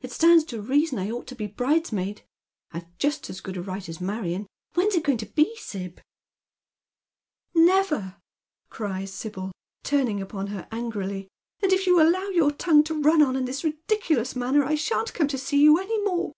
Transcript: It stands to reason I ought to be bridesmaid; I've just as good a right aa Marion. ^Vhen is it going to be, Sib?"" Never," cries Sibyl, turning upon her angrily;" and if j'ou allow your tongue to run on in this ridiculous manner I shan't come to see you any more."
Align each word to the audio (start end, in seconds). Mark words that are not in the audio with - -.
It 0.00 0.12
stands 0.12 0.44
to 0.44 0.62
reason 0.62 1.00
I 1.00 1.10
ought 1.10 1.26
to 1.26 1.34
be 1.34 1.48
bridesmaid; 1.48 2.22
I've 2.70 2.96
just 2.98 3.28
as 3.28 3.40
good 3.40 3.56
a 3.56 3.60
right 3.62 3.88
aa 3.88 4.00
Marion. 4.04 4.46
^Vhen 4.76 4.86
is 4.86 4.94
it 4.94 5.02
going 5.02 5.18
to 5.18 5.26
be, 5.26 5.56
Sib?"" 5.56 6.00
Never," 7.56 8.16
cries 8.70 9.12
Sibyl, 9.12 9.50
turning 9.82 10.22
upon 10.22 10.46
her 10.46 10.68
angrily;" 10.70 11.26
and 11.64 11.72
if 11.72 11.84
j'ou 11.84 12.00
allow 12.00 12.28
your 12.28 12.52
tongue 12.52 12.84
to 12.84 13.02
run 13.02 13.22
on 13.22 13.34
in 13.34 13.44
this 13.44 13.64
ridiculous 13.64 14.36
manner 14.36 14.62
I 14.62 14.76
shan't 14.76 15.14
come 15.14 15.26
to 15.26 15.36
see 15.36 15.60
you 15.60 15.80
any 15.80 16.00
more." 16.04 16.30